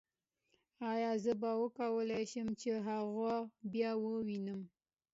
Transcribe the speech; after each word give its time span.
ایا 0.91 1.11
زه 1.23 1.31
به 1.41 1.51
وکولای 1.63 2.23
شم 2.31 2.47
چې 2.61 2.69
هغه 2.87 3.33
بیا 3.71 3.91
ووینم 4.03 4.61